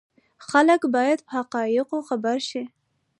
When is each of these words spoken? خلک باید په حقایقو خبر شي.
خلک 0.47 0.81
باید 0.95 1.19
په 1.27 1.31
حقایقو 1.37 1.97
خبر 2.07 2.37
شي. 2.49 2.63